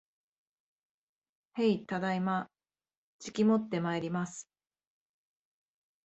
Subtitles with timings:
[1.57, 2.49] へい、ただいま。
[3.19, 4.49] じきもってまいります